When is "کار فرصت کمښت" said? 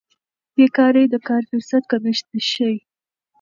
1.27-2.27